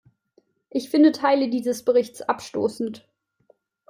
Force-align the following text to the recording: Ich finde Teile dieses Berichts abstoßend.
Ich 0.71 0.89
finde 0.89 1.11
Teile 1.11 1.47
dieses 1.51 1.85
Berichts 1.85 2.23
abstoßend. 2.23 3.07